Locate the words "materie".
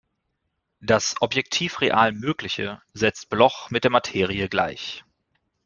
3.91-4.49